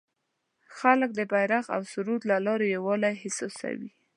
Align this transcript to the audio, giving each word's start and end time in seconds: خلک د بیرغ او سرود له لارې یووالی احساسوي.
خلک 0.77 1.09
د 1.15 1.19
بیرغ 1.31 1.65
او 1.75 1.81
سرود 1.91 2.21
له 2.31 2.37
لارې 2.45 2.67
یووالی 2.75 3.13
احساسوي. 3.17 3.89